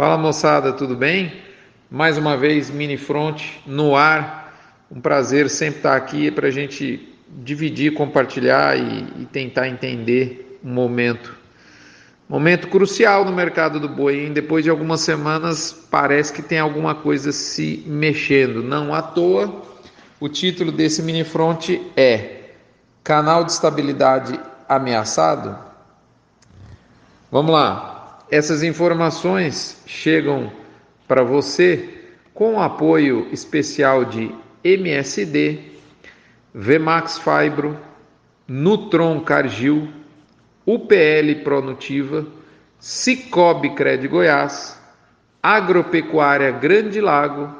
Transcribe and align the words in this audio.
Fala 0.00 0.16
moçada, 0.16 0.72
tudo 0.72 0.96
bem? 0.96 1.30
Mais 1.90 2.16
uma 2.16 2.34
vez, 2.34 2.70
Mini 2.70 2.96
Front 2.96 3.42
no 3.66 3.94
ar. 3.94 4.50
Um 4.90 4.98
prazer 4.98 5.50
sempre 5.50 5.80
estar 5.80 5.94
aqui 5.94 6.30
para 6.30 6.48
a 6.48 6.50
gente 6.50 7.14
dividir, 7.28 7.92
compartilhar 7.92 8.78
e, 8.78 9.04
e, 9.18 9.26
tentar 9.26 9.68
entender 9.68 10.58
um 10.64 10.72
momento. 10.72 11.36
Momento 12.26 12.68
crucial 12.68 13.26
no 13.26 13.32
mercado 13.34 13.78
do 13.78 13.90
boi, 13.90 14.24
hein? 14.24 14.32
Depois 14.32 14.64
de 14.64 14.70
algumas 14.70 15.02
semanas, 15.02 15.70
parece 15.90 16.32
que 16.32 16.40
tem 16.40 16.58
alguma 16.58 16.94
coisa 16.94 17.30
se 17.30 17.84
mexendo. 17.86 18.62
Não 18.62 18.94
à 18.94 19.02
toa, 19.02 19.52
o 20.18 20.30
título 20.30 20.72
desse 20.72 21.02
Mini 21.02 21.24
Front 21.24 21.78
é 21.94 22.54
Canal 23.04 23.44
de 23.44 23.52
Estabilidade 23.52 24.40
Ameaçado? 24.66 25.58
Vamos 27.30 27.52
lá. 27.52 27.89
Essas 28.30 28.62
informações 28.62 29.82
chegam 29.86 30.52
para 31.08 31.24
você 31.24 31.98
com 32.32 32.54
o 32.54 32.60
apoio 32.60 33.26
especial 33.32 34.04
de 34.04 34.32
MSD, 34.62 35.58
Vmax 36.54 37.18
Fibro, 37.18 37.76
Nutron 38.46 39.20
Cargil, 39.20 39.92
UPL 40.64 41.42
Pronutiva, 41.42 42.24
Cicobi 42.78 43.74
Cred 43.74 44.06
Goiás, 44.06 44.80
Agropecuária 45.42 46.52
Grande 46.52 47.00
Lago, 47.00 47.52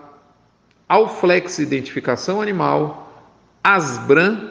Alflex 0.89 1.59
Identificação 1.59 2.41
Animal, 2.41 3.29
Asbran 3.63 4.51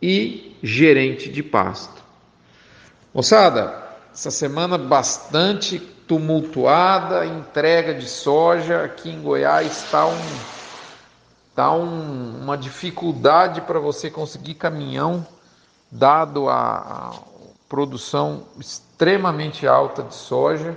e 0.00 0.56
Gerente 0.62 1.28
de 1.28 1.42
Pasto. 1.42 2.04
Moçada, 3.12 3.87
essa 4.18 4.32
semana 4.32 4.76
bastante 4.76 5.78
tumultuada, 5.78 7.24
entrega 7.24 7.94
de 7.94 8.08
soja 8.08 8.82
aqui 8.82 9.10
em 9.10 9.22
Goiás 9.22 9.84
está 9.84 10.06
um 10.06 10.18
tá 11.54 11.72
um, 11.72 12.40
uma 12.42 12.58
dificuldade 12.58 13.60
para 13.60 13.78
você 13.78 14.10
conseguir 14.10 14.54
caminhão 14.54 15.24
dado 15.88 16.48
a, 16.48 16.78
a, 16.78 17.12
produção 17.68 18.42
extremamente 18.58 19.68
alta 19.68 20.02
de 20.02 20.16
soja, 20.16 20.76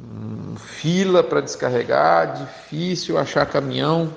hum, 0.00 0.56
fila 0.56 1.22
para 1.22 1.40
descarregar, 1.40 2.38
difícil 2.38 3.18
achar 3.18 3.46
caminhão, 3.46 4.12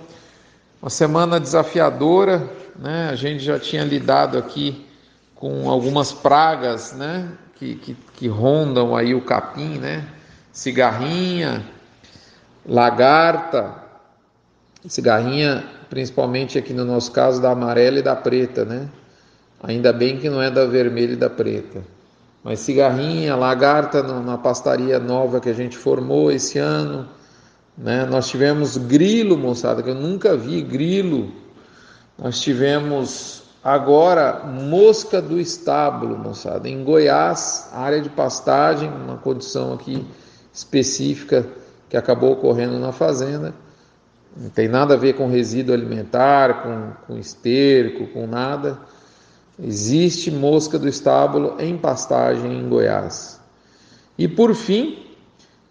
uma 0.82 0.90
semana 0.90 1.40
desafiadora, 1.40 2.50
né? 2.76 3.10
A 3.12 3.16
gente 3.16 3.44
já 3.44 3.60
tinha 3.60 3.84
lidado 3.84 4.36
aqui 4.36 4.88
com 5.36 5.70
algumas 5.70 6.12
pragas, 6.12 6.94
né? 6.94 7.38
Que, 7.62 7.76
que, 7.76 7.98
que 8.16 8.28
rondam 8.28 8.96
aí 8.96 9.14
o 9.14 9.22
capim, 9.22 9.78
né? 9.78 10.04
Cigarrinha, 10.52 11.64
lagarta, 12.66 13.76
cigarrinha, 14.88 15.64
principalmente 15.88 16.58
aqui 16.58 16.74
no 16.74 16.84
nosso 16.84 17.12
caso, 17.12 17.40
da 17.40 17.52
amarela 17.52 18.00
e 18.00 18.02
da 18.02 18.16
preta, 18.16 18.66
né? 18.66 18.90
Ainda 19.62 19.94
bem 19.94 20.18
que 20.18 20.28
não 20.28 20.42
é 20.42 20.50
da 20.50 20.66
vermelha 20.66 21.14
e 21.14 21.16
da 21.16 21.30
preta. 21.30 21.84
Mas 22.44 22.62
cigarrinha, 22.62 23.36
lagarta 23.36 24.02
na 24.02 24.40
pastaria 24.40 24.98
nova 24.98 25.40
que 25.40 25.50
a 25.50 25.54
gente 25.54 25.78
formou 25.78 26.32
esse 26.32 26.58
ano, 26.58 27.08
né? 27.78 28.08
Nós 28.08 28.28
tivemos 28.28 28.76
grilo, 28.76 29.38
moçada, 29.38 29.84
que 29.84 29.90
eu 29.92 29.96
nunca 29.96 30.36
vi 30.36 30.64
grilo. 30.64 31.32
Nós 32.18 32.42
tivemos 32.42 33.41
Agora, 33.64 34.44
mosca 34.44 35.22
do 35.22 35.40
estábulo, 35.40 36.18
moçada. 36.18 36.68
Em 36.68 36.84
Goiás, 36.84 37.70
área 37.72 38.02
de 38.02 38.10
pastagem, 38.10 38.90
uma 38.90 39.18
condição 39.18 39.74
aqui 39.74 40.04
específica 40.52 41.46
que 41.88 41.96
acabou 41.96 42.32
ocorrendo 42.32 42.80
na 42.80 42.92
fazenda. 42.92 43.54
Não 44.36 44.50
tem 44.50 44.68
nada 44.68 44.96
a 44.96 44.98
ver 44.98 45.14
com 45.14 45.28
resíduo 45.28 45.76
alimentar, 45.76 46.64
com, 46.64 46.92
com 47.06 47.20
esterco, 47.20 48.08
com 48.08 48.26
nada. 48.26 48.80
Existe 49.62 50.32
mosca 50.32 50.80
do 50.80 50.88
estábulo 50.88 51.56
em 51.60 51.78
pastagem 51.78 52.52
em 52.52 52.68
Goiás. 52.68 53.40
E 54.18 54.28
por 54.28 54.56
fim, 54.56 55.06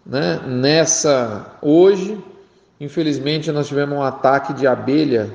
né, 0.05 0.39
nessa 0.47 1.57
hoje, 1.61 2.17
infelizmente 2.79 3.51
nós 3.51 3.67
tivemos 3.67 3.97
um 3.97 4.01
ataque 4.01 4.53
de 4.53 4.65
abelha 4.65 5.29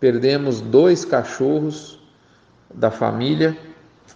perdemos 0.00 0.60
dois 0.60 1.04
cachorros 1.04 1.98
da 2.74 2.90
família. 2.90 3.56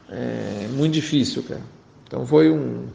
É 0.09 0.67
muito 0.71 0.95
difícil, 0.95 1.43
cara. 1.43 1.61
Então 2.07 2.27
foi 2.27 2.51
um. 2.51 2.87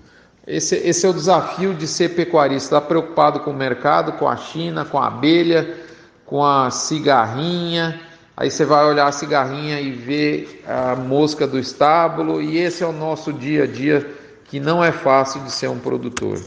Esse, 0.46 0.76
esse 0.78 1.06
é 1.06 1.10
o 1.10 1.14
desafio 1.14 1.76
de 1.76 1.88
ser 1.88 2.10
pecuarista, 2.16 2.76
estar 2.76 2.82
tá 2.82 2.88
preocupado 2.88 3.42
com 3.42 3.52
o 3.52 3.54
mercado, 3.54 4.14
com 4.14 4.28
a 4.28 4.36
China, 4.36 4.84
com 4.84 4.98
a 4.98 5.08
abelha, 5.08 5.78
com 6.26 6.44
a 6.44 6.72
cigarrinha. 6.72 8.02
Aí 8.36 8.50
você 8.50 8.66
vai 8.66 8.84
olhar 8.86 9.08
a 9.08 9.12
cigarrinha 9.12 9.80
e 9.80 9.92
ver 9.92 10.64
a 10.66 10.96
mosca 10.96 11.46
do 11.46 11.60
estábulo, 11.60 12.42
e 12.42 12.58
esse 12.58 12.84
é 12.84 12.88
o 12.88 12.92
nosso 12.92 13.32
dia 13.34 13.66
a 13.66 13.68
dia 13.68 14.10
que 14.46 14.60
não 14.60 14.84
é 14.84 14.92
fácil 14.92 15.42
de 15.44 15.52
ser 15.52 15.68
um 15.68 15.78
produtor. 15.78 16.42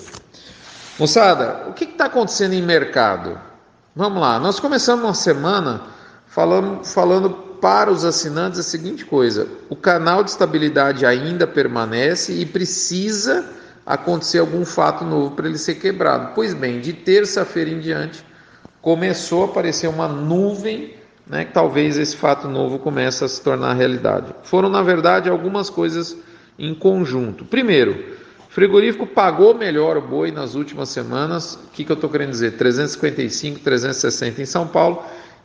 Moçada, 0.98 1.66
o 1.68 1.72
que 1.72 1.84
está 1.84 2.06
acontecendo 2.06 2.54
em 2.54 2.62
mercado? 2.62 3.38
Vamos 3.94 4.20
lá, 4.20 4.38
nós 4.38 4.58
começamos 4.58 5.04
uma 5.04 5.14
semana 5.14 5.91
falando, 6.32 6.82
falando 6.82 7.30
para 7.60 7.90
os 7.90 8.04
assinantes 8.04 8.58
a 8.58 8.62
seguinte 8.62 9.04
coisa: 9.04 9.46
o 9.68 9.76
canal 9.76 10.24
de 10.24 10.30
estabilidade 10.30 11.06
ainda 11.06 11.46
permanece 11.46 12.32
e 12.32 12.46
precisa 12.46 13.44
acontecer 13.84 14.38
algum 14.38 14.64
fato 14.64 15.04
novo 15.04 15.32
para 15.32 15.46
ele 15.46 15.58
ser 15.58 15.74
quebrado. 15.76 16.32
Pois 16.34 16.54
bem, 16.54 16.80
de 16.80 16.92
terça-feira 16.92 17.70
em 17.70 17.78
diante 17.78 18.24
começou 18.80 19.42
a 19.42 19.46
aparecer 19.46 19.86
uma 19.86 20.08
nuvem, 20.08 20.94
né, 21.26 21.44
que 21.44 21.52
talvez 21.52 21.96
esse 21.98 22.16
fato 22.16 22.48
novo 22.48 22.80
comece 22.80 23.24
a 23.24 23.28
se 23.28 23.40
tornar 23.40 23.74
realidade. 23.74 24.34
Foram, 24.42 24.68
na 24.68 24.82
verdade, 24.82 25.28
algumas 25.28 25.70
coisas 25.70 26.16
em 26.58 26.74
conjunto. 26.74 27.44
Primeiro, 27.44 28.16
frigorífico 28.48 29.06
pagou 29.06 29.54
melhor 29.54 29.96
o 29.96 30.00
boi 30.00 30.32
nas 30.32 30.56
últimas 30.56 30.88
semanas. 30.88 31.54
O 31.54 31.70
que, 31.72 31.84
que 31.84 31.92
eu 31.92 31.94
estou 31.94 32.10
querendo 32.10 32.30
dizer? 32.30 32.56
355, 32.56 33.60
360 33.60 34.42
em 34.42 34.46
São 34.46 34.66
Paulo 34.66 35.04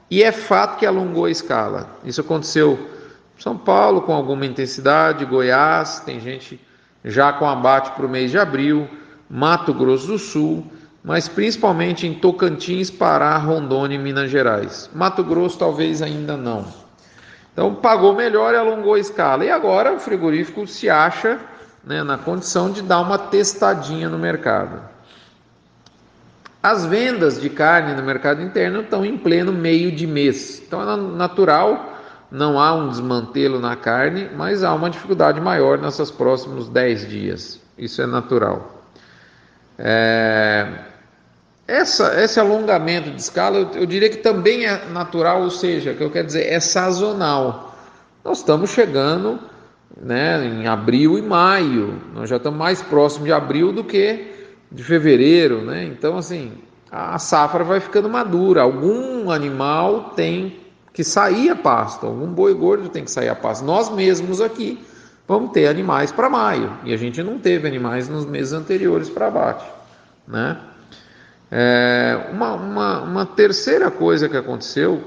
e 0.10 0.24
é 0.24 0.32
fato 0.32 0.78
que 0.78 0.86
alongou 0.86 1.26
a 1.26 1.32
escala. 1.32 1.90
Isso 2.04 2.22
aconteceu 2.22 2.80
em 3.38 3.42
São 3.42 3.58
Paulo 3.58 4.02
com 4.02 4.14
alguma 4.14 4.46
intensidade, 4.46 5.26
Goiás, 5.26 6.00
tem 6.00 6.20
gente 6.20 6.60
já 7.04 7.32
com 7.34 7.48
abate 7.48 7.92
para 7.92 8.06
o 8.06 8.10
mês 8.10 8.32
de 8.32 8.38
abril, 8.38 8.88
Mato 9.30 9.74
Grosso 9.74 10.08
do 10.08 10.18
Sul, 10.18 10.66
mas 11.04 11.28
principalmente 11.28 12.08
em 12.08 12.14
Tocantins, 12.14 12.90
Pará, 12.90 13.38
Rondônia 13.38 13.96
e 13.96 14.00
Minas 14.00 14.30
Gerais. 14.30 14.90
Mato 14.94 15.24
Grosso 15.24 15.58
talvez 15.58 16.02
ainda 16.02 16.36
não. 16.36 16.66
Então 17.54 17.74
pagou 17.74 18.14
melhor 18.14 18.54
e 18.54 18.58
alongou 18.58 18.94
a 18.94 19.00
escala. 19.00 19.46
E 19.46 19.50
agora 19.50 19.94
o 19.94 20.00
frigorífico 20.00 20.68
se 20.68 20.90
acha 20.90 21.40
né, 21.84 22.04
na 22.04 22.18
condição 22.18 22.70
de 22.70 22.82
dar 22.82 23.00
uma 23.00 23.18
testadinha 23.18 24.10
no 24.10 24.18
mercado. 24.18 24.82
As 26.62 26.86
vendas 26.86 27.40
de 27.40 27.50
carne 27.50 27.94
no 27.94 28.04
mercado 28.04 28.42
interno 28.42 28.82
estão 28.82 29.06
em 29.06 29.18
pleno 29.18 29.52
meio 29.54 29.92
de 29.92 30.08
mês. 30.08 30.62
Então 30.66 30.82
é 30.82 30.98
natural, 31.16 31.98
não 32.32 32.60
há 32.60 32.74
um 32.74 32.90
desmantelo 32.90 33.60
na 33.60 33.76
carne, 33.76 34.30
mas 34.36 34.64
há 34.64 34.74
uma 34.74 34.90
dificuldade 34.90 35.40
maior 35.40 35.78
nesses 35.78 36.12
próximos 36.12 36.68
10 36.68 37.08
dias. 37.08 37.62
Isso 37.78 38.02
é 38.02 38.06
natural. 38.06 38.84
É... 39.78 40.68
Essa, 41.68 42.22
esse 42.24 42.40
alongamento 42.40 43.12
de 43.12 43.20
escala, 43.20 43.58
eu, 43.58 43.82
eu 43.82 43.86
diria 43.86 44.10
que 44.10 44.18
também 44.18 44.66
é 44.66 44.86
natural, 44.86 45.42
ou 45.42 45.52
seja, 45.52 45.94
que 45.94 46.02
eu 46.02 46.10
quero 46.10 46.26
dizer, 46.26 46.48
é 46.48 46.62
sazonal. 46.62 47.76
Nós 48.24 48.38
estamos 48.38 48.70
chegando 48.70 49.38
né, 50.02 50.46
em 50.46 50.68
abril 50.68 51.18
e 51.18 51.22
maio, 51.22 52.02
nós 52.14 52.30
já 52.30 52.38
estamos 52.38 52.58
mais 52.58 52.82
próximos 52.82 53.26
de 53.26 53.34
abril 53.34 53.74
do 53.74 53.84
que 53.84 54.37
de 54.72 54.84
fevereiro, 54.84 55.62
né? 55.62 55.84
Então, 55.86 56.18
assim, 56.18 56.52
a 56.92 57.18
safra 57.20 57.64
vai 57.64 57.80
ficando 57.80 58.10
madura. 58.10 58.62
Algum 58.62 59.32
animal 59.32 60.12
tem 60.16 60.60
que 60.94 61.04
sair 61.04 61.50
a 61.50 61.56
pasto, 61.56 62.06
algum 62.06 62.28
boi 62.28 62.54
gordo 62.54 62.90
tem 62.90 63.04
que 63.04 63.12
sair 63.12 63.30
a 63.30 63.36
pasto. 63.36 63.64
Nós 63.64 63.90
mesmos 63.90 64.42
aqui 64.42 64.84
vamos 65.28 65.52
ter 65.52 65.68
animais 65.68 66.12
para 66.12 66.30
maio 66.30 66.74
e 66.84 66.94
a 66.94 66.98
gente 66.98 67.22
não 67.22 67.38
teve 67.38 67.68
animais 67.68 68.08
nos 68.10 68.26
meses 68.26 68.54
anteriores 68.54 69.10
para 69.10 69.28
abate, 69.28 69.66
né? 70.28 70.58
É, 71.52 72.30
uma, 72.32 72.54
uma, 72.54 73.02
uma 73.02 73.26
terceira 73.26 73.90
coisa 73.90 74.28
que 74.28 74.36
aconteceu, 74.36 75.02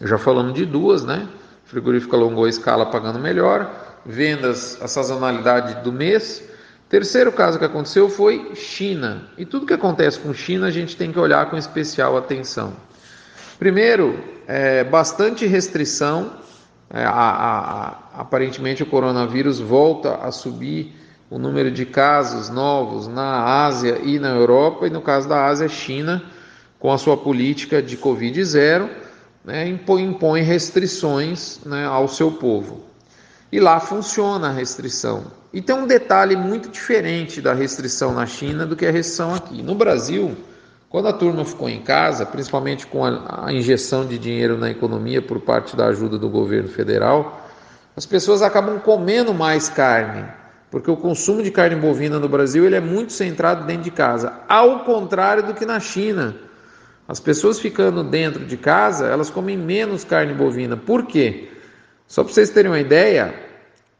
já 0.00 0.18
falamos 0.18 0.54
de 0.54 0.64
duas, 0.64 1.04
né? 1.04 1.26
O 1.64 1.68
frigorífico 1.68 2.14
alongou 2.14 2.44
a 2.44 2.48
escala 2.48 2.86
pagando 2.86 3.18
melhor, 3.18 3.68
vendas, 4.04 4.78
a 4.80 4.86
sazonalidade 4.86 5.82
do 5.82 5.92
mês 5.92 6.44
Terceiro 6.88 7.32
caso 7.32 7.58
que 7.58 7.64
aconteceu 7.64 8.08
foi 8.08 8.54
China. 8.54 9.28
E 9.36 9.44
tudo 9.44 9.66
que 9.66 9.74
acontece 9.74 10.20
com 10.20 10.32
China 10.32 10.68
a 10.68 10.70
gente 10.70 10.96
tem 10.96 11.10
que 11.10 11.18
olhar 11.18 11.50
com 11.50 11.56
especial 11.56 12.16
atenção. 12.16 12.74
Primeiro, 13.58 14.22
é, 14.46 14.84
bastante 14.84 15.46
restrição. 15.46 16.32
É, 16.88 17.04
a, 17.04 17.10
a, 17.10 17.88
a, 17.88 18.20
aparentemente 18.20 18.82
o 18.82 18.86
coronavírus 18.86 19.58
volta 19.58 20.14
a 20.16 20.30
subir 20.30 20.94
o 21.28 21.38
número 21.38 21.72
de 21.72 21.84
casos 21.84 22.48
novos 22.48 23.08
na 23.08 23.64
Ásia 23.64 23.98
e 24.04 24.18
na 24.20 24.28
Europa, 24.28 24.86
e 24.86 24.90
no 24.90 25.02
caso 25.02 25.28
da 25.28 25.46
Ásia, 25.46 25.68
China, 25.68 26.22
com 26.78 26.92
a 26.92 26.98
sua 26.98 27.16
política 27.16 27.82
de 27.82 27.96
Covid 27.96 28.44
zero, 28.44 28.88
né, 29.44 29.68
impõe, 29.68 30.04
impõe 30.04 30.42
restrições 30.42 31.60
né, 31.66 31.84
ao 31.84 32.06
seu 32.06 32.30
povo. 32.30 32.84
E 33.50 33.60
lá 33.60 33.78
funciona 33.78 34.48
a 34.48 34.52
restrição. 34.52 35.24
E 35.52 35.62
tem 35.62 35.74
um 35.74 35.86
detalhe 35.86 36.36
muito 36.36 36.68
diferente 36.68 37.40
da 37.40 37.54
restrição 37.54 38.12
na 38.12 38.26
China 38.26 38.66
do 38.66 38.76
que 38.76 38.84
a 38.84 38.90
restrição 38.90 39.34
aqui. 39.34 39.62
No 39.62 39.74
Brasil, 39.74 40.36
quando 40.88 41.08
a 41.08 41.12
turma 41.12 41.44
ficou 41.44 41.68
em 41.68 41.80
casa, 41.80 42.24
principalmente 42.24 42.86
com 42.86 43.04
a, 43.04 43.52
injeção 43.52 44.06
de 44.06 44.18
dinheiro 44.18 44.56
na 44.56 44.70
economia 44.70 45.20
por 45.20 45.40
parte 45.40 45.76
da 45.76 45.86
ajuda 45.86 46.18
do 46.18 46.28
governo 46.28 46.68
federal, 46.68 47.48
as 47.96 48.04
pessoas 48.04 48.42
acabam 48.42 48.78
comendo 48.78 49.32
mais 49.32 49.68
carne, 49.68 50.24
porque 50.70 50.90
o 50.90 50.96
consumo 50.96 51.42
de 51.42 51.50
carne 51.50 51.76
bovina 51.76 52.18
no 52.18 52.28
Brasil 52.28 52.66
ele 52.66 52.76
é 52.76 52.80
muito 52.80 53.12
centrado 53.12 53.64
dentro 53.64 53.84
de 53.84 53.90
casa, 53.90 54.40
ao 54.48 54.80
contrário 54.84 55.42
do 55.42 55.54
que 55.54 55.64
na 55.64 55.80
China. 55.80 56.36
As 57.08 57.20
pessoas 57.20 57.58
ficando 57.58 58.02
dentro 58.02 58.44
de 58.44 58.56
casa, 58.56 59.06
elas 59.06 59.30
comem 59.30 59.56
menos 59.56 60.04
carne 60.04 60.34
bovina. 60.34 60.76
Por 60.76 61.06
quê? 61.06 61.48
Só 62.08 62.22
para 62.22 62.32
vocês 62.32 62.50
terem 62.50 62.70
uma 62.70 62.80
ideia, 62.80 63.34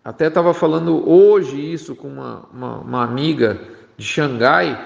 até 0.04 0.28
estava 0.28 0.54
falando 0.54 1.08
hoje 1.08 1.72
isso 1.72 1.94
com 1.96 2.08
uma, 2.08 2.48
uma, 2.52 2.78
uma 2.78 3.04
amiga 3.04 3.60
de 3.96 4.04
Xangai, 4.04 4.78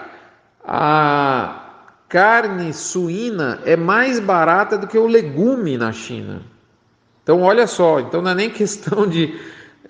a 0.64 1.70
carne 2.08 2.72
suína 2.72 3.60
é 3.64 3.76
mais 3.76 4.18
barata 4.18 4.76
do 4.76 4.86
que 4.86 4.98
o 4.98 5.06
legume 5.06 5.76
na 5.76 5.92
China. 5.92 6.42
Então, 7.22 7.42
olha 7.42 7.66
só, 7.66 8.00
então 8.00 8.22
não 8.22 8.30
é 8.30 8.34
nem 8.34 8.50
questão 8.50 9.06
de 9.06 9.38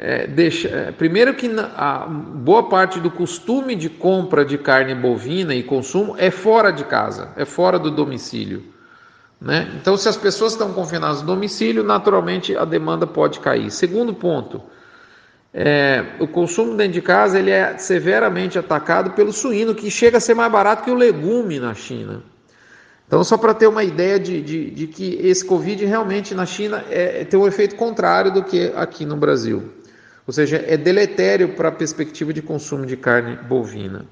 é, 0.03 0.27
deixa, 0.27 0.69
é, 0.69 0.93
primeiro 0.93 1.35
que 1.35 1.51
a 1.77 2.07
boa 2.07 2.69
parte 2.71 2.99
do 2.99 3.11
costume 3.11 3.75
de 3.75 3.91
compra 3.91 4.45
de 4.45 4.57
carne 4.57 4.95
bovina 4.95 5.55
e 5.55 5.63
consumo 5.63 6.15
é 6.17 6.31
fora 6.31 6.71
de 6.71 6.85
casa, 6.85 7.29
é 7.37 7.45
fora 7.45 7.79
do 7.79 7.91
domicílio. 7.91 8.65
Né? 9.41 9.73
Então, 9.81 9.97
se 9.97 10.09
as 10.09 10.17
pessoas 10.17 10.53
estão 10.53 10.73
confinadas 10.73 11.23
no 11.23 11.29
domicílio, 11.29 11.83
naturalmente 11.83 12.55
a 12.55 12.65
demanda 12.65 13.07
pode 13.07 13.41
cair. 13.41 13.71
Segundo 13.71 14.13
ponto, 14.13 14.63
é, 15.53 16.05
o 16.21 16.29
consumo 16.29 16.77
dentro 16.77 16.93
de 16.93 17.03
casa 17.03 17.39
ele 17.39 17.51
é 17.51 17.79
severamente 17.79 18.59
atacado 18.59 19.13
pelo 19.13 19.33
suíno, 19.33 19.75
que 19.75 19.91
chega 19.91 20.19
a 20.19 20.21
ser 20.21 20.35
mais 20.35 20.53
barato 20.53 20.85
que 20.85 20.91
o 20.91 20.95
legume 20.95 21.59
na 21.59 21.73
China. 21.75 22.23
Então, 23.07 23.25
só 23.25 23.37
para 23.37 23.55
ter 23.55 23.67
uma 23.67 23.83
ideia 23.83 24.21
de, 24.21 24.41
de, 24.41 24.71
de, 24.71 24.87
que 24.87 25.19
esse 25.21 25.45
Covid 25.45 25.85
realmente 25.85 26.33
na 26.33 26.47
China 26.47 26.85
é, 26.89 27.25
tem 27.25 27.41
um 27.41 27.47
efeito 27.47 27.75
contrário 27.75 28.31
do 28.31 28.45
que 28.45 28.73
aqui 28.77 29.05
no 29.05 29.17
Brasil. 29.17 29.73
Ou 30.27 30.33
seja, 30.33 30.65
é 30.65 30.77
deletério 30.77 31.55
para 31.55 31.71
a 31.71 31.73
perspectiva 31.73 32.33
de 32.33 32.41
consumo 32.41 32.87
de 32.87 32.97
carne 32.97 33.37
bovina. 33.37 34.07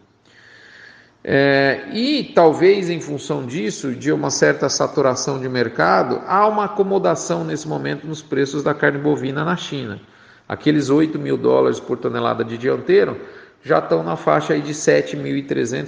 É, 1.30 1.82
e 1.92 2.24
talvez 2.34 2.88
em 2.88 3.02
função 3.02 3.44
disso, 3.44 3.94
de 3.94 4.10
uma 4.10 4.30
certa 4.30 4.66
saturação 4.70 5.38
de 5.38 5.46
mercado, 5.46 6.22
há 6.26 6.48
uma 6.48 6.64
acomodação 6.64 7.44
nesse 7.44 7.68
momento 7.68 8.06
nos 8.06 8.22
preços 8.22 8.62
da 8.62 8.72
carne 8.72 8.96
bovina 8.96 9.44
na 9.44 9.54
China. 9.54 10.00
Aqueles 10.48 10.88
8 10.88 11.18
mil 11.18 11.36
dólares 11.36 11.78
por 11.78 11.98
tonelada 11.98 12.42
de 12.42 12.56
dianteiro 12.56 13.20
já 13.62 13.78
estão 13.78 14.02
na 14.02 14.16
faixa 14.16 14.54
aí 14.54 14.62
de 14.62 14.72
7.300, 14.72 15.84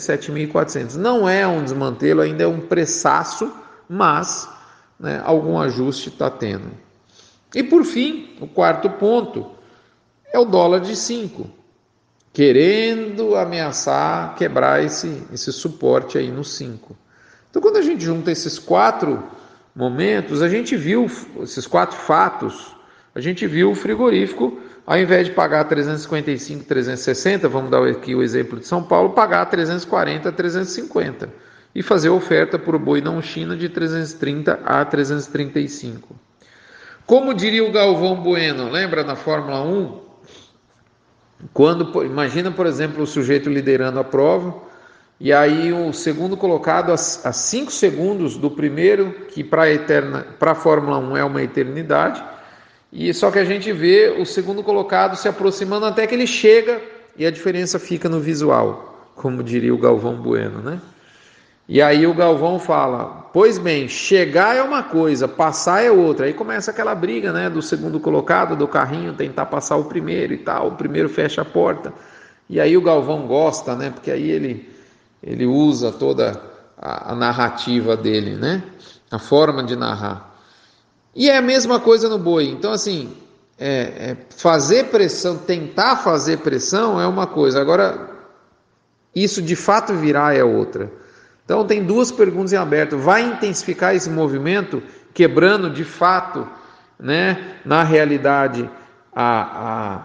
7.400. 0.53 0.97
Não 0.97 1.27
é 1.27 1.47
um 1.47 1.65
desmantelo, 1.65 2.21
ainda 2.21 2.45
é 2.45 2.47
um 2.47 2.61
preçaço, 2.61 3.51
mas 3.89 4.47
né, 4.99 5.23
algum 5.25 5.59
ajuste 5.59 6.11
está 6.11 6.29
tendo. 6.29 6.71
E 7.55 7.63
por 7.63 7.85
fim, 7.85 8.37
o 8.43 8.47
quarto 8.47 8.91
ponto, 8.91 9.53
é 10.35 10.39
o 10.39 10.45
dólar 10.45 10.81
de 10.81 10.95
5, 10.95 11.49
querendo 12.33 13.35
ameaçar 13.37 14.35
quebrar 14.37 14.85
esse, 14.85 15.23
esse 15.33 15.53
suporte 15.53 16.17
aí 16.17 16.31
no 16.31 16.45
5. 16.45 16.97
Então, 17.51 17.61
quando 17.61 17.77
a 17.77 17.83
gente 17.83 18.05
junta 18.05 18.31
esses 18.31 18.59
quatro 18.59 19.23
momentos, 19.75 20.41
a 20.43 20.49
gente 20.49 20.77
viu 20.77 21.11
esses 21.43 21.67
quatro 21.67 21.97
fatos, 21.97 22.75
a 23.15 23.21
gente 23.21 23.47
viu 23.47 23.73
o 23.73 23.75
frigorífico, 23.75 24.61
ao 24.87 24.99
invés 24.99 25.27
de 25.27 25.33
pagar 25.33 25.65
355, 25.65 26.65
360, 26.65 27.49
vamos 27.49 27.71
dar 27.71 27.85
aqui 27.87 28.15
o 28.15 28.23
exemplo 28.23 28.59
de 28.59 28.67
São 28.67 28.83
Paulo, 28.83 29.11
pagar 29.11 29.47
340, 29.47 30.31
350 30.31 31.29
e 31.75 31.83
fazer 31.83 32.09
oferta 32.09 32.59
por 32.59 32.79
boi 32.79 33.01
não 33.01 33.23
China 33.23 33.57
de 33.57 33.69
330 33.69 34.61
a 34.65 34.85
335. 34.85 36.17
Como 37.07 37.35
diria 37.35 37.65
o 37.65 37.73
Galvão 37.73 38.17
Bueno, 38.17 38.71
lembra 38.71 39.03
na 39.03 39.17
Fórmula 39.17 39.63
1? 39.63 40.10
Quando, 41.53 42.05
imagina, 42.05 42.51
por 42.51 42.67
exemplo, 42.67 43.03
o 43.03 43.07
sujeito 43.07 43.49
liderando 43.49 43.99
a 43.99 44.05
prova, 44.05 44.55
e 45.19 45.33
aí 45.33 45.73
o 45.73 45.93
segundo 45.93 46.37
colocado 46.37 46.93
a 46.93 46.97
5 46.97 47.71
segundos 47.71 48.37
do 48.37 48.51
primeiro, 48.51 49.13
que 49.29 49.45
para 49.45 49.65
a 50.41 50.55
Fórmula 50.55 50.99
1 50.99 51.17
é 51.17 51.25
uma 51.25 51.43
eternidade, 51.43 52.23
e 52.93 53.13
só 53.15 53.31
que 53.31 53.39
a 53.39 53.45
gente 53.45 53.73
vê 53.73 54.17
o 54.19 54.27
segundo 54.27 54.63
colocado 54.63 55.17
se 55.17 55.29
aproximando 55.29 55.87
até 55.87 56.07
que 56.07 56.15
ele 56.15 56.27
chega 56.27 56.81
e 57.17 57.25
a 57.27 57.31
diferença 57.31 57.79
fica 57.79 58.09
no 58.09 58.19
visual, 58.19 59.13
como 59.15 59.43
diria 59.43 59.75
o 59.75 59.79
Galvão 59.79 60.17
Bueno, 60.17 60.59
né? 60.61 60.81
E 61.71 61.81
aí 61.81 62.05
o 62.05 62.13
Galvão 62.13 62.59
fala: 62.59 63.29
Pois 63.33 63.57
bem, 63.57 63.87
chegar 63.87 64.57
é 64.57 64.63
uma 64.63 64.83
coisa, 64.83 65.29
passar 65.29 65.85
é 65.85 65.91
outra. 65.91 66.27
Aí 66.27 66.35
começa 66.35 66.73
aquela 66.73 66.97
briga, 66.97 67.33
né? 67.33 67.49
Do 67.49 67.63
segundo 67.63 68.01
colocado, 68.01 68.57
do 68.57 68.67
carrinho, 68.67 69.15
tentar 69.15 69.47
passar 69.47 69.77
o 69.77 69.85
primeiro 69.85 70.33
e 70.33 70.39
tal. 70.39 70.67
O 70.67 70.73
primeiro 70.73 71.09
fecha 71.09 71.43
a 71.43 71.45
porta. 71.45 71.95
E 72.49 72.59
aí 72.59 72.77
o 72.77 72.83
Galvão 72.83 73.25
gosta, 73.25 73.77
né? 73.77 73.91
Porque 73.91 74.11
aí 74.11 74.29
ele, 74.29 74.69
ele 75.23 75.47
usa 75.47 75.93
toda 75.93 76.43
a, 76.77 77.13
a 77.13 77.15
narrativa 77.15 77.97
dele, 77.97 78.35
né? 78.35 78.65
A 79.09 79.21
forma 79.21 79.63
de 79.63 79.77
narrar. 79.77 80.29
E 81.15 81.31
é 81.31 81.37
a 81.37 81.43
mesma 81.43 81.79
coisa 81.79 82.09
no 82.09 82.19
boi. 82.19 82.47
Então, 82.47 82.73
assim, 82.73 83.13
é, 83.57 83.69
é 84.11 84.17
fazer 84.37 84.87
pressão, 84.87 85.39
tentar 85.39 85.99
fazer 85.99 86.39
pressão 86.39 87.01
é 87.01 87.07
uma 87.07 87.29
coisa. 87.29 87.61
Agora, 87.61 88.11
isso 89.15 89.41
de 89.41 89.55
fato 89.55 89.95
virar 89.95 90.37
é 90.37 90.43
outra. 90.43 90.99
Então 91.51 91.65
tem 91.65 91.83
duas 91.83 92.13
perguntas 92.13 92.53
em 92.53 92.57
aberto. 92.57 92.97
Vai 92.97 93.23
intensificar 93.23 93.93
esse 93.93 94.09
movimento, 94.09 94.81
quebrando 95.13 95.69
de 95.69 95.83
fato, 95.83 96.47
né, 96.97 97.57
na 97.65 97.83
realidade, 97.83 98.71
a, 99.13 99.97
a, 99.97 100.03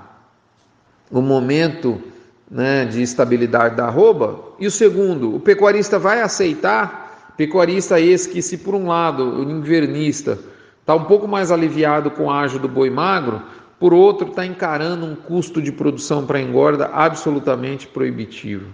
o 1.11 1.21
momento 1.21 2.01
né, 2.49 2.85
de 2.85 3.03
estabilidade 3.03 3.75
da 3.75 3.85
arroba? 3.85 4.43
E 4.59 4.65
o 4.65 4.71
segundo, 4.71 5.35
o 5.35 5.39
pecuarista 5.39 5.99
vai 5.99 6.19
aceitar? 6.19 7.33
Pecuarista 7.37 7.99
esse 7.99 8.27
que, 8.27 8.41
se 8.41 8.57
por 8.57 8.73
um 8.73 8.87
lado 8.87 9.23
o 9.23 9.43
invernista 9.43 10.39
está 10.81 10.95
um 10.95 11.03
pouco 11.03 11.27
mais 11.27 11.51
aliviado 11.51 12.09
com 12.09 12.31
a 12.31 12.39
ágio 12.39 12.57
do 12.57 12.67
boi 12.67 12.89
magro, 12.89 13.39
por 13.79 13.93
outro 13.93 14.29
está 14.29 14.43
encarando 14.47 15.05
um 15.05 15.15
custo 15.15 15.61
de 15.61 15.71
produção 15.71 16.25
para 16.25 16.41
engorda 16.41 16.87
absolutamente 16.91 17.85
proibitivo. 17.85 18.65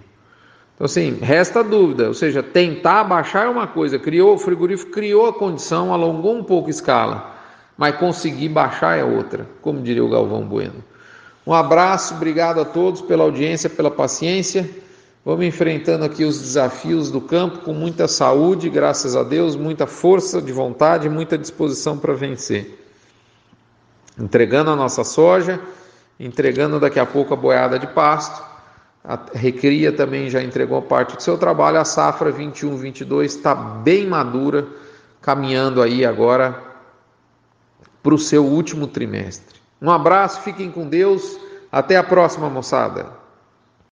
Então, 0.82 0.90
assim, 0.90 1.16
resta 1.22 1.62
dúvida, 1.62 2.08
ou 2.08 2.14
seja, 2.14 2.42
tentar 2.42 3.04
baixar 3.04 3.46
é 3.46 3.48
uma 3.48 3.68
coisa, 3.68 4.00
criou, 4.00 4.34
o 4.34 4.38
frigorífico 4.38 4.90
criou 4.90 5.28
a 5.28 5.32
condição, 5.32 5.92
alongou 5.92 6.34
um 6.34 6.42
pouco 6.42 6.66
a 6.66 6.70
escala, 6.70 7.36
mas 7.78 7.94
conseguir 7.94 8.48
baixar 8.48 8.98
é 8.98 9.04
outra, 9.04 9.46
como 9.60 9.80
diria 9.80 10.04
o 10.04 10.08
Galvão 10.08 10.42
Bueno. 10.42 10.82
Um 11.46 11.54
abraço, 11.54 12.14
obrigado 12.14 12.60
a 12.60 12.64
todos 12.64 13.00
pela 13.00 13.22
audiência, 13.22 13.70
pela 13.70 13.92
paciência. 13.92 14.68
Vamos 15.24 15.46
enfrentando 15.46 16.04
aqui 16.04 16.24
os 16.24 16.40
desafios 16.40 17.12
do 17.12 17.20
campo 17.20 17.58
com 17.58 17.72
muita 17.72 18.08
saúde, 18.08 18.68
graças 18.68 19.14
a 19.14 19.22
Deus, 19.22 19.54
muita 19.54 19.86
força 19.86 20.42
de 20.42 20.50
vontade, 20.50 21.08
muita 21.08 21.38
disposição 21.38 21.96
para 21.96 22.12
vencer. 22.12 22.76
Entregando 24.18 24.72
a 24.72 24.74
nossa 24.74 25.04
soja, 25.04 25.60
entregando 26.18 26.80
daqui 26.80 26.98
a 26.98 27.06
pouco 27.06 27.32
a 27.32 27.36
boiada 27.36 27.78
de 27.78 27.86
pasto 27.86 28.50
a 29.04 29.18
Recria 29.34 29.92
também 29.92 30.30
já 30.30 30.42
entregou 30.42 30.80
parte 30.80 31.16
do 31.16 31.22
seu 31.22 31.36
trabalho. 31.36 31.78
A 31.78 31.84
safra 31.84 32.32
21-22 32.32 33.24
está 33.24 33.54
bem 33.54 34.06
madura, 34.06 34.66
caminhando 35.20 35.82
aí 35.82 36.04
agora 36.04 36.62
para 38.02 38.14
o 38.14 38.18
seu 38.18 38.44
último 38.44 38.86
trimestre. 38.86 39.60
Um 39.80 39.90
abraço, 39.90 40.42
fiquem 40.42 40.70
com 40.70 40.88
Deus. 40.88 41.38
Até 41.70 41.96
a 41.96 42.04
próxima, 42.04 42.48
moçada. 42.48 43.21